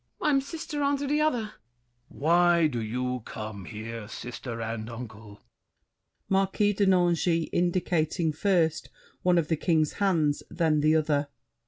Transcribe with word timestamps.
MARION. 0.19 0.37
I'm 0.37 0.41
sister 0.41 0.81
Unto 0.81 1.05
the 1.05 1.21
other! 1.21 1.41
THE 1.41 1.47
KING. 1.49 2.19
Why 2.21 2.65
do 2.65 2.81
you 2.81 3.21
come 3.23 3.65
here, 3.65 4.07
Sister 4.07 4.59
and 4.59 4.89
uncle? 4.89 5.43
MARQUIS 6.27 6.77
DE 6.77 6.85
NANGIS 6.87 7.47
(indicating 7.53 8.33
first 8.33 8.89
one 9.21 9.37
of 9.37 9.47
The 9.47 9.57
King's 9.57 9.93
hands, 10.01 10.41
then 10.49 10.79
the 10.79 10.95
other). 10.95 11.27